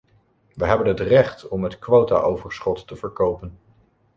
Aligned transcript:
We 0.55 0.65
hebben 0.65 0.87
het 0.87 0.99
recht 0.99 1.47
om 1.47 1.63
het 1.63 1.79
quotaoverschot 1.79 2.87
te 2.87 2.95
verkopen. 2.95 3.57